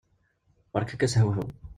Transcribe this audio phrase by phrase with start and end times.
[0.77, 1.47] Berka-k ashewhew!